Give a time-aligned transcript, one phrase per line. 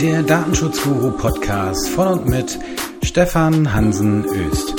[0.00, 2.58] Der Datenschutzguru Podcast von und mit
[3.02, 4.74] Stefan Hansen Öst.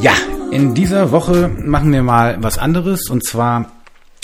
[0.00, 0.12] Ja,
[0.50, 3.72] in dieser Woche machen wir mal was anderes und zwar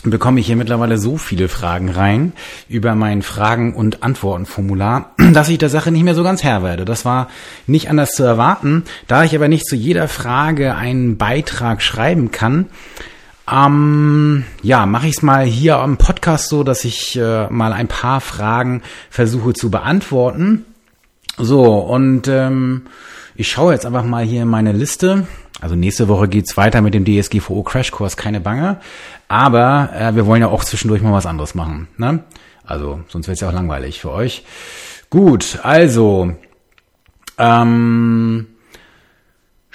[0.04, 2.32] bekomme ich hier mittlerweile so viele Fragen rein
[2.68, 6.84] über mein Fragen- und Antwortenformular, dass ich der Sache nicht mehr so ganz Herr werde.
[6.84, 7.28] Das war
[7.66, 8.84] nicht anders zu erwarten.
[9.06, 12.66] Da ich aber nicht zu jeder Frage einen Beitrag schreiben kann,
[13.50, 17.88] ähm, ja, mache ich es mal hier am Podcast so, dass ich äh, mal ein
[17.88, 20.64] paar Fragen versuche zu beantworten.
[21.36, 22.86] So, und ähm,
[23.36, 25.26] ich schaue jetzt einfach mal hier in meine Liste.
[25.60, 28.80] Also nächste Woche geht's weiter mit dem DSGVO Crashkurs, keine Bange.
[29.28, 31.88] Aber äh, wir wollen ja auch zwischendurch mal was anderes machen.
[31.96, 32.24] Ne?
[32.64, 34.44] Also sonst wird's ja auch langweilig für euch.
[35.10, 36.32] Gut, also
[37.38, 38.46] ähm,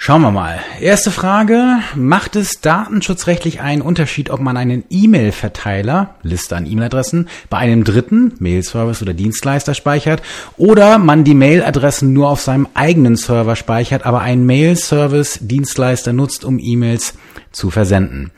[0.06, 0.60] Schauen wir mal.
[0.82, 1.78] Erste Frage.
[1.94, 8.34] Macht es datenschutzrechtlich einen Unterschied, ob man einen E-Mail-Verteiler, Liste an E-Mail-Adressen, bei einem dritten,
[8.38, 10.22] Mail-Service oder Dienstleister speichert
[10.58, 16.44] oder man die Mail-Adressen nur auf seinem eigenen Server speichert, aber einen Mail-Service, Dienstleister nutzt,
[16.44, 17.14] um E-Mails
[17.50, 18.30] zu versenden?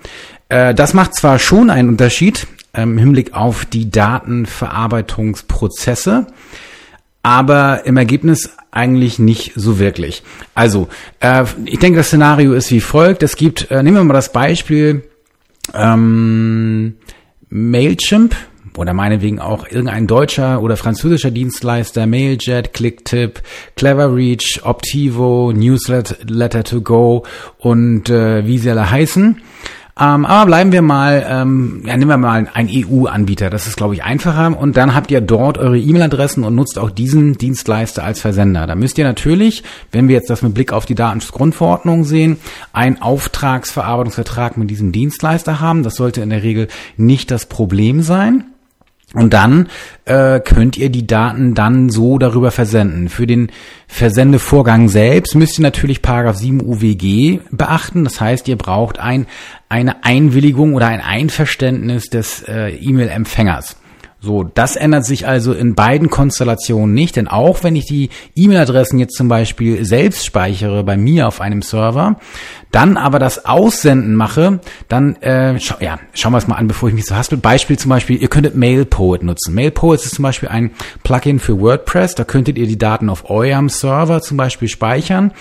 [0.49, 6.29] Äh, das macht zwar schon einen Unterschied ähm, im Hinblick auf die Datenverarbeitungsprozesse,
[7.27, 10.23] aber im Ergebnis eigentlich nicht so wirklich.
[10.55, 10.87] Also,
[11.19, 13.25] äh, ich denke, das Szenario ist wie folgt.
[13.25, 15.03] Es gibt, äh, nehmen wir mal das Beispiel
[15.75, 16.95] ähm,
[17.49, 18.37] Mailchimp
[18.77, 23.43] oder meinetwegen auch irgendein deutscher oder französischer Dienstleister, Mailjet, Clicktip,
[23.75, 27.25] Cleverreach, Optivo, Newsletter to go
[27.59, 29.41] und äh, wie sie alle heißen.
[29.99, 33.49] Ähm, aber bleiben wir mal, ähm, ja, nehmen wir mal einen EU-Anbieter.
[33.49, 34.59] Das ist, glaube ich, einfacher.
[34.59, 38.67] Und dann habt ihr dort eure E-Mail-Adressen und nutzt auch diesen Dienstleister als Versender.
[38.67, 42.37] Da müsst ihr natürlich, wenn wir jetzt das mit Blick auf die Datenschutzgrundverordnung sehen,
[42.75, 45.83] einen Auftragsverarbeitungsvertrag mit diesem Dienstleister haben.
[45.83, 48.45] Das sollte in der Regel nicht das Problem sein.
[49.17, 49.69] Und dann
[50.05, 53.09] äh, könnt ihr die Daten dann so darüber versenden.
[53.09, 53.51] Für den
[53.89, 58.05] Versendevorgang selbst müsst ihr natürlich Paragraph 7 UWG beachten.
[58.05, 59.27] Das heißt, ihr braucht ein,
[59.71, 63.77] eine Einwilligung oder ein Einverständnis des äh, E-Mail-Empfängers.
[64.21, 68.99] So, das ändert sich also in beiden Konstellationen nicht, denn auch wenn ich die E-Mail-Adressen
[68.99, 72.19] jetzt zum Beispiel selbst speichere bei mir auf einem Server,
[72.77, 76.91] dann aber das Aussenden mache, dann äh, scha ja, schauen wir es mal an, bevor
[76.91, 77.39] ich mich so haspel.
[77.39, 79.55] Beispiel zum Beispiel, ihr könntet MailPoet nutzen.
[79.55, 80.73] MailPoet ist zum Beispiel ein
[81.03, 82.17] Plugin für WordPress.
[82.17, 85.33] Da könntet ihr die Daten auf eurem Server zum Beispiel speichern.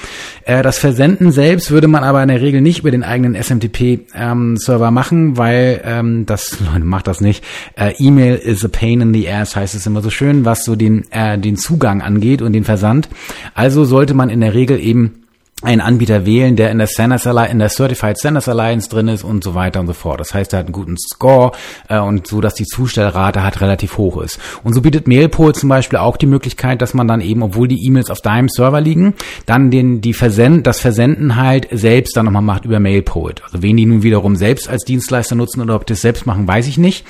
[0.46, 4.88] Äh, das Versenden selbst würde man aber in der Regel nicht über den eigenen SMTP-Server
[4.88, 7.44] ähm, machen, weil ähm, das Leute macht das nicht.
[7.76, 10.78] Äh, E-Mail is a pain in the ass heißt es immer so schön, was so
[10.78, 13.10] den äh, den Zugang angeht und den Versand.
[13.54, 15.25] Also sollte man in der Regel eben
[15.66, 19.44] einen Anbieter wählen, der in der Alliance, in der Certified Standards Alliance drin ist und
[19.44, 20.20] so weiter und so fort.
[20.20, 21.52] Das heißt, er hat einen guten Score
[21.90, 24.40] äh, und so, dass die Zustellrate halt relativ hoch ist.
[24.64, 27.84] Und so bietet Mailpool zum Beispiel auch die Möglichkeit, dass man dann eben, obwohl die
[27.86, 29.16] E-Mails auf deinem Server liegen,
[29.46, 33.36] dann den die Versend, das Versenden halt selbst dann nochmal macht über Mailpool.
[33.44, 36.48] Also wen die nun wiederum selbst als Dienstleister nutzen oder ob die das selbst machen,
[36.48, 37.06] weiß ich nicht.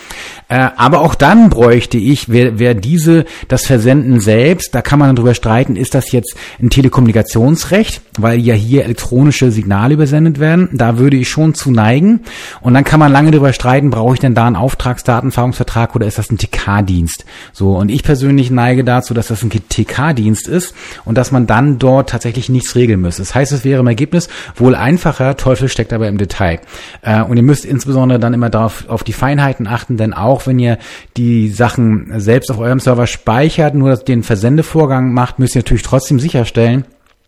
[0.48, 5.16] Äh, aber auch dann bräuchte ich, wer, wer diese das Versenden selbst, da kann man
[5.16, 10.70] darüber streiten, ist das jetzt ein Telekommunikationsrecht, weil ja hier elektronische Signale übersendet werden.
[10.74, 12.22] Da würde ich schon zu neigen.
[12.62, 16.18] Und dann kann man lange darüber streiten, brauche ich denn da einen Auftragsdatenfahrungsvertrag oder ist
[16.18, 17.26] das ein TK-Dienst?
[17.54, 20.74] So, und ich persönlich neige dazu, dass das ein TK-Dienst ist
[21.04, 23.22] und dass man dann dort tatsächlich nichts regeln müsste.
[23.22, 26.60] Das heißt, es wäre im Ergebnis wohl einfacher, Teufel steckt aber im Detail.
[27.02, 30.60] Äh, und ihr müsst insbesondere dann immer darauf auf die Feinheiten achten, denn auch wenn
[30.60, 30.78] ihr
[31.18, 36.20] die Sachen selbst auf eurem Server speichert, nur den Versendevorgang macht, müsst ihr natürlich trotzdem
[36.20, 36.86] sicherstellen,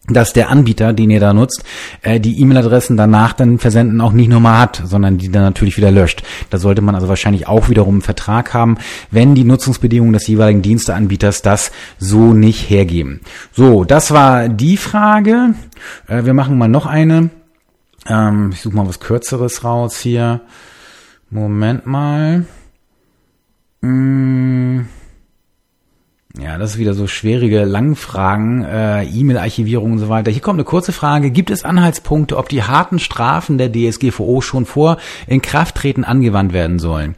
[0.07, 1.63] dass der Anbieter, den ihr da nutzt,
[2.01, 5.91] äh, die E-Mail-Adressen danach dann versenden auch nicht nochmal hat, sondern die dann natürlich wieder
[5.91, 6.23] löscht.
[6.49, 8.77] Da sollte man also wahrscheinlich auch wiederum einen Vertrag haben,
[9.11, 13.21] wenn die Nutzungsbedingungen des jeweiligen Diensteanbieters das so nicht hergeben.
[13.51, 15.55] So, das war die Frage.
[16.07, 17.29] Äh, wir machen mal noch eine.
[18.07, 20.41] Ähm, ich suche mal was Kürzeres raus hier.
[21.29, 22.45] Moment mal.
[23.81, 24.85] Mmh.
[26.35, 30.29] Ja, das ist wieder so schwierige Langfragen, äh, E-Mail-Archivierung und so weiter.
[30.29, 31.31] Hier kommt eine kurze Frage.
[31.31, 37.15] Gibt es Anhaltspunkte, ob die harten Strafen der DSGVO schon vor Inkrafttreten angewandt werden sollen?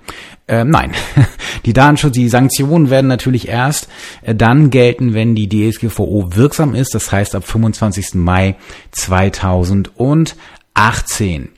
[0.48, 0.94] Ähm, nein,
[1.66, 3.90] die Datenschutz, die Sanktionen werden natürlich erst
[4.22, 6.96] äh, dann gelten, wenn die DSGVO wirksam ist.
[6.96, 8.16] Das heißt ab 25.
[8.16, 8.56] Mai
[8.92, 11.50] 2018.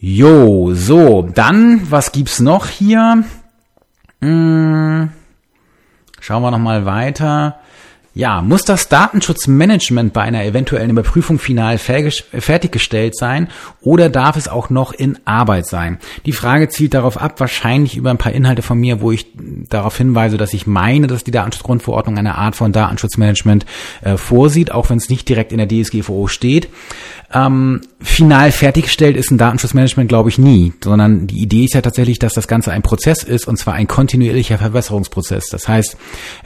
[0.00, 3.22] Jo, so, dann, was gibt's noch hier?
[4.20, 5.10] Hm.
[6.20, 7.59] Schauen wir noch mal weiter.
[8.12, 13.46] Ja, muss das Datenschutzmanagement bei einer eventuellen Überprüfung final fertiggestellt sein
[13.80, 16.00] oder darf es auch noch in Arbeit sein?
[16.26, 19.26] Die Frage zielt darauf ab, wahrscheinlich über ein paar Inhalte von mir, wo ich
[19.68, 23.64] darauf hinweise, dass ich meine, dass die Datenschutzgrundverordnung eine Art von Datenschutzmanagement
[24.02, 26.68] äh, vorsieht, auch wenn es nicht direkt in der DSGVO steht.
[27.32, 32.18] Ähm, final fertiggestellt ist ein Datenschutzmanagement, glaube ich, nie, sondern die Idee ist ja tatsächlich,
[32.18, 35.48] dass das Ganze ein Prozess ist und zwar ein kontinuierlicher Verbesserungsprozess.
[35.48, 35.96] Das heißt,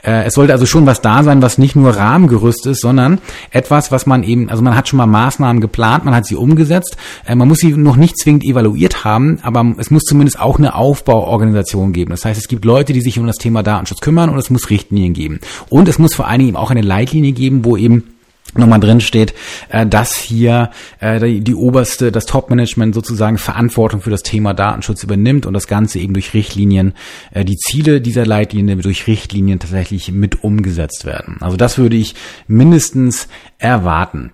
[0.03, 3.19] äh, es sollte also schon was da sein, was nicht nur Rahmengerüst ist, sondern
[3.51, 6.97] etwas, was man eben, also man hat schon mal Maßnahmen geplant, man hat sie umgesetzt,
[7.25, 10.75] äh, man muss sie noch nicht zwingend evaluiert haben, aber es muss zumindest auch eine
[10.75, 12.11] Aufbauorganisation geben.
[12.11, 14.69] Das heißt, es gibt Leute, die sich um das Thema Datenschutz kümmern und es muss
[14.69, 15.39] Richtlinien geben.
[15.69, 18.14] Und es muss vor allen Dingen auch eine Leitlinie geben, wo eben
[18.57, 19.33] nochmal drin steht,
[19.69, 25.03] äh, dass hier äh, die, die oberste, das Top-Management sozusagen Verantwortung für das Thema Datenschutz
[25.03, 26.93] übernimmt und das Ganze eben durch Richtlinien,
[27.31, 31.37] äh, die Ziele dieser Leitlinie durch Richtlinien tatsächlich mit umgesetzt werden.
[31.41, 32.15] Also das würde ich
[32.47, 34.31] mindestens erwarten.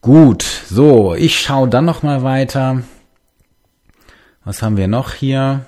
[0.00, 2.82] Gut, so, ich schaue dann nochmal weiter.
[4.44, 5.66] Was haben wir noch hier?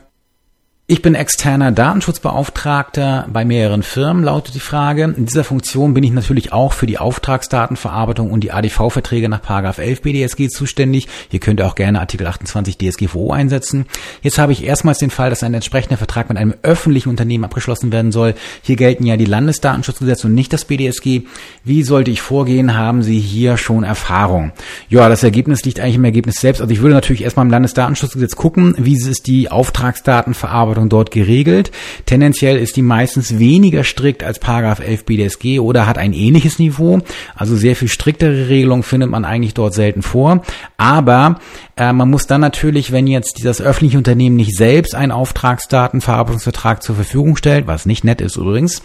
[0.91, 5.05] Ich bin externer Datenschutzbeauftragter bei mehreren Firmen, lautet die Frage.
[5.05, 9.43] In dieser Funktion bin ich natürlich auch für die Auftragsdatenverarbeitung und die ADV-Verträge nach
[9.79, 11.07] 11 BDSG zuständig.
[11.29, 13.85] Hier könnt ihr auch gerne Artikel 28 DSGVO einsetzen.
[14.23, 17.93] Jetzt habe ich erstmals den Fall, dass ein entsprechender Vertrag mit einem öffentlichen Unternehmen abgeschlossen
[17.93, 18.35] werden soll.
[18.63, 21.25] Hier gelten ja die Landesdatenschutzgesetze und nicht das BDSG.
[21.65, 22.79] Wie sollte ich vorgehen?
[22.79, 24.53] Haben Sie hier schon Erfahrung?
[24.89, 26.63] Ja, das Ergebnis liegt eigentlich im Ergebnis selbst.
[26.63, 31.71] Also ich würde natürlich erstmal im Landesdatenschutzgesetz gucken, wie ist die Auftragsdatenverarbeitung Verantwortung dort geregelt.
[32.07, 37.01] Tendenziell ist die meistens weniger strikt als Paragraph 11 BDSG oder hat ein ähnliches Niveau.
[37.35, 40.43] Also sehr viel striktere Regelungen findet man eigentlich dort selten vor.
[40.77, 41.39] Aber
[41.77, 46.95] äh, man muss dann natürlich, wenn jetzt das öffentliche Unternehmen nicht selbst einen Auftragsdatenverarbeitungsvertrag zur
[46.95, 48.83] Verfügung stellt, was nicht nett ist übrigens,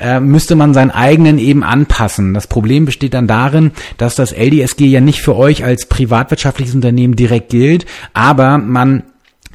[0.00, 2.34] äh, müsste man seinen eigenen eben anpassen.
[2.34, 7.16] Das Problem besteht dann darin, dass das LDSG ja nicht für euch als privatwirtschaftliches Unternehmen
[7.16, 9.04] direkt gilt, aber man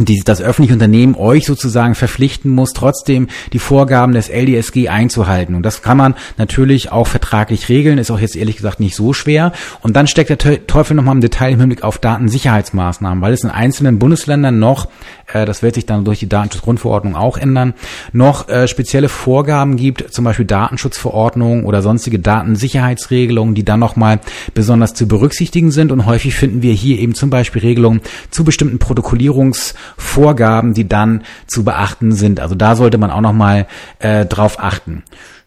[0.06, 5.56] die, das öffentliche Unternehmen euch sozusagen verpflichten muss, trotzdem die Vorgaben des LDSG einzuhalten.
[5.56, 9.14] Und das kann man natürlich auch vertraglich regeln, ist auch jetzt ehrlich gesagt nicht so
[9.14, 9.52] schwer.
[9.82, 13.50] Und dann steckt der Teufel nochmal im Detail im Hinblick auf Datensicherheitsmaßnahmen, weil es in
[13.50, 14.88] einzelnen Bundesländern noch,
[15.34, 17.74] äh, das wird sich dann durch die Datenschutzgrundverordnung auch ändern,
[18.14, 24.20] noch äh, spezielle Vorgaben gibt, zum Beispiel Datenschutzverordnungen oder sonstige Datensicherheitsregelungen, die dann nochmal
[24.54, 25.92] besonders zu berücksichtigen sind.
[25.92, 31.24] Und häufig finden wir hier eben zum Beispiel Regelungen zu bestimmten Protokollierungs Vorgaben, die dann
[31.48, 32.40] zu beachten sind.
[32.40, 33.68] Also da sollte man auch noch mal
[34.00, 35.04] äh, drauf achten.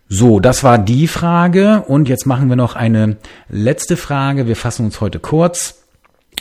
[0.09, 3.17] So, das war die Frage und jetzt machen wir noch eine
[3.49, 4.47] letzte Frage.
[4.47, 5.83] Wir fassen uns heute kurz.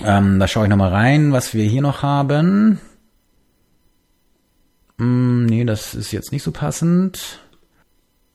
[0.03, 2.79] Ähm, da schaue ich noch mal rein, was wir hier noch haben.
[4.97, 7.39] Hm, nee, das ist jetzt nicht so passend.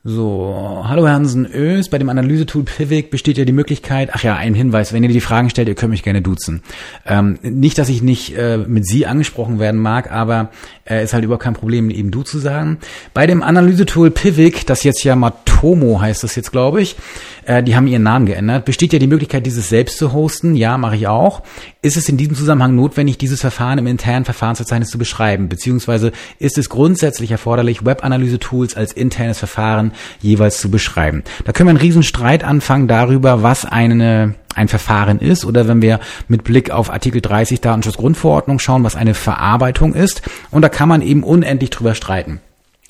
[0.08, 4.54] So, hallo Hansen Ös, bei dem Analysetool Pivik besteht ja die Möglichkeit, ach ja, ein
[4.54, 6.62] Hinweis, wenn ihr die Fragen stellt, ihr könnt mich gerne duzen.
[7.04, 10.50] Ähm, nicht, dass ich nicht äh, mit Sie angesprochen werden mag, aber
[10.84, 12.78] äh, ist halt überhaupt kein Problem, eben du zu sagen.
[13.14, 16.94] Bei dem Analysetool Pivik, das jetzt ja Matomo heißt das jetzt, glaube ich,
[17.44, 20.54] äh, die haben ihren Namen geändert, besteht ja die Möglichkeit, dieses selbst zu hosten.
[20.54, 21.42] Ja, mache ich auch.
[21.82, 25.48] Ist es in diesem Zusammenhang notwendig, dieses Verfahren im internen Verfahrensverzeichnis zu beschreiben?
[25.48, 31.22] Beziehungsweise ist es grundsätzlich erforderlich, Web-Analyse-Tools als internes Verfahren jeweils zu beschreiben.
[31.44, 35.82] Da können wir einen riesen Streit anfangen darüber, was eine ein Verfahren ist oder wenn
[35.82, 40.22] wir mit Blick auf Artikel 30 Datenschutzgrundverordnung schauen, was eine Verarbeitung ist.
[40.50, 42.40] Und da kann man eben unendlich drüber streiten.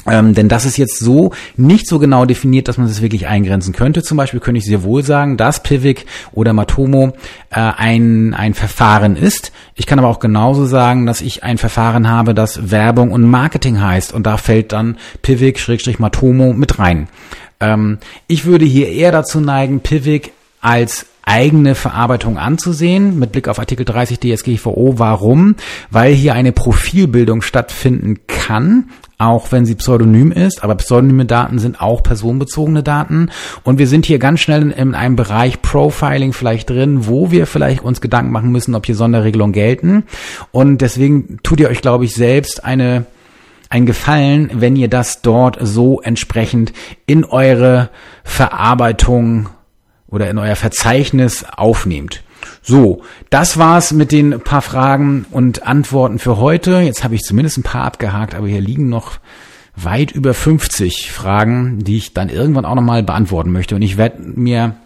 [0.09, 3.73] Ähm, denn das ist jetzt so nicht so genau definiert, dass man das wirklich eingrenzen
[3.73, 4.03] könnte.
[4.03, 7.13] Zum Beispiel könnte ich sehr wohl sagen, dass Pivik oder Matomo
[7.51, 9.53] äh, ein, ein Verfahren ist.
[9.75, 13.81] Ich kann aber auch genauso sagen, dass ich ein Verfahren habe, das Werbung und Marketing
[13.81, 14.13] heißt.
[14.13, 17.09] Und da fällt dann Pivik-Matomo mit rein.
[17.61, 20.33] Ähm, ich würde hier eher dazu neigen, Pivik
[20.67, 24.95] als eigene Verarbeitung anzusehen, mit Blick auf Artikel 30 DSGVO.
[24.97, 25.55] Warum?
[25.93, 31.81] Weil hier eine Profilbildung stattfinden kann, auch wenn sie pseudonym ist, aber pseudonyme Daten sind
[31.81, 33.31] auch personenbezogene Daten.
[33.63, 37.47] Und wir sind hier ganz schnell in, in, einem Bereich Profiling vielleicht drin, wo wir
[37.47, 40.03] vielleicht uns Gedanken machen müssen, ob hier Sonderregelungen gelten.
[40.51, 43.07] Und deswegen tut ihr euch, glaube ich, selbst eine
[43.69, 46.73] ein Gefallen, wenn ihr das dort so entsprechend
[47.07, 47.91] in eure
[48.23, 49.49] Verarbeitung
[50.09, 52.23] oder in euer Verzeichnis aufnehmt.
[52.63, 56.81] So, das war's mit den paar Fragen und Antworten für heute.
[56.81, 59.19] Jetzt habe ich zumindest ein paar abgehakt, aber hier liegen noch
[59.75, 63.75] weit über 50 Fragen, die ich dann irgendwann auch nochmal beantworten möchte.
[63.75, 64.77] Und ich werde mir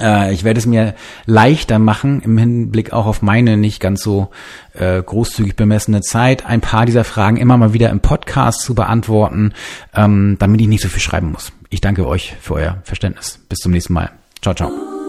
[0.00, 0.94] Äh, ich werde es mir
[1.26, 4.30] leichter machen, im Hinblick auch auf meine nicht ganz so
[4.72, 9.52] äh, großzügig bemessene Zeit, ein paar dieser Fragen immer mal wieder im Podcast zu beantworten,
[9.94, 11.52] ähm, damit ich nicht so viel schreiben muss.
[11.68, 13.38] Ich danke euch für euer Verständnis.
[13.48, 14.21] Bis zum nächsten Mal.
[14.42, 15.01] ciao。